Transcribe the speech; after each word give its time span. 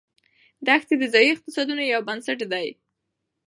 دښتې 0.67 0.95
د 0.99 1.03
ځایي 1.13 1.29
اقتصادونو 1.33 1.83
یو 1.93 2.01
بنسټ 2.07 2.39
دی. 2.51 2.67